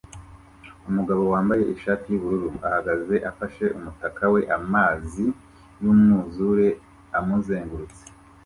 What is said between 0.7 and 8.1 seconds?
Umugabo wambaye ishati yubururu ahagaze afashe umutaka we amazi yumwuzure amuzengurutse